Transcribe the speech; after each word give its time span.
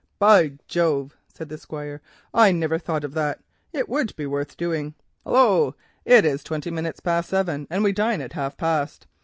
"By 0.17 0.53
Jove," 0.67 1.15
said 1.31 1.49
the 1.49 1.59
Squire, 1.59 2.01
"I 2.33 2.51
never 2.51 2.79
thought 2.79 3.03
of 3.03 3.13
that. 3.13 3.39
It 3.71 3.87
would 3.87 4.15
be 4.15 4.25
worth 4.25 4.57
doing. 4.57 4.95
Hulloa, 5.23 5.75
it 6.05 6.25
is 6.25 6.43
twenty 6.43 6.71
minutes 6.71 6.99
past 7.01 7.29
seven, 7.29 7.67
and 7.69 7.83
we 7.83 7.91
dine 7.91 8.19
at 8.21 8.33
half 8.33 8.57
past. 8.57 9.05